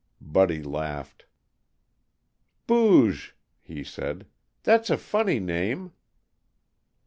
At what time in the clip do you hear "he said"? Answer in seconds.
3.61-4.25